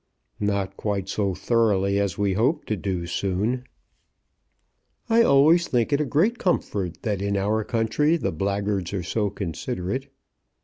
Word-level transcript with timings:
"Not 0.39 0.77
quite 0.77 1.07
so 1.09 1.35
thoroughly 1.35 1.99
as 1.99 2.17
we 2.17 2.33
hope 2.33 2.65
to 2.65 2.75
do 2.75 3.05
soon." 3.05 3.65
"I 5.11 5.21
always 5.21 5.67
think 5.67 5.93
it 5.93 6.01
a 6.01 6.05
great 6.05 6.39
comfort 6.39 7.03
that 7.03 7.21
in 7.21 7.37
our 7.37 7.63
country 7.63 8.17
the 8.17 8.31
blackguards 8.31 8.93
are 8.93 9.03
so 9.03 9.29
considerate. 9.29 10.07